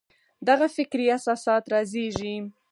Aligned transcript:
دغه 0.47 0.67
فکري 0.75 1.05
اساسات 1.17 1.63
رازېږي. 1.73 2.35